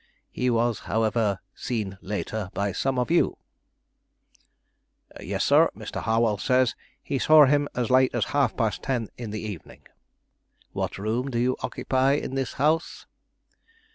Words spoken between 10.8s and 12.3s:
room do you occupy